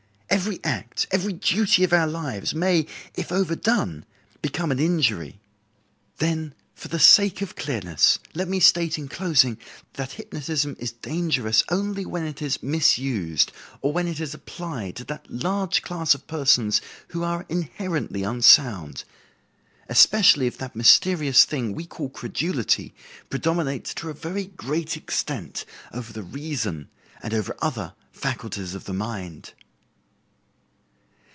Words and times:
Every 0.33 0.61
act, 0.63 1.07
every 1.11 1.33
duty 1.33 1.83
of 1.83 1.91
our 1.91 2.07
lives, 2.07 2.55
may, 2.55 2.87
if 3.15 3.33
overdone, 3.33 4.05
become 4.41 4.71
an 4.71 4.79
injury. 4.79 5.41
"Then, 6.19 6.53
for 6.73 6.87
the 6.87 6.99
sake 7.01 7.41
of 7.41 7.57
clearness, 7.57 8.17
let 8.33 8.47
me 8.47 8.61
state 8.61 8.97
in 8.97 9.09
closing 9.09 9.57
that 9.95 10.13
hypnotism 10.13 10.77
is 10.79 10.93
dangerous 10.93 11.65
only 11.67 12.05
when 12.05 12.23
it 12.23 12.41
is 12.41 12.63
misused, 12.63 13.51
or 13.81 13.91
when 13.91 14.07
it 14.07 14.21
is 14.21 14.33
applied 14.33 14.95
to 14.95 15.03
that 15.03 15.29
large 15.29 15.81
class 15.81 16.15
of 16.15 16.25
persons 16.27 16.79
who 17.09 17.23
are 17.23 17.45
inherently 17.49 18.23
unsound; 18.23 19.03
especially 19.89 20.47
if 20.47 20.57
that 20.59 20.77
mysterious 20.77 21.43
thing 21.43 21.73
we 21.73 21.85
call 21.85 22.07
credulity 22.07 22.93
predominates 23.29 23.93
to 23.95 24.09
a 24.09 24.13
very 24.13 24.45
great 24.45 24.95
extent 24.95 25.65
over 25.91 26.13
the 26.13 26.23
reason 26.23 26.87
and 27.21 27.33
over 27.33 27.53
other 27.61 27.93
faculties 28.13 28.73
of 28.73 28.85
the 28.85 28.93
mind." 28.93 29.51